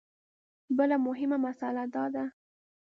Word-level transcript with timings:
بله 0.77 0.95
مهمه 1.07 1.37
مسله 1.45 1.83
دا 1.95 2.05
ده. 2.13 2.25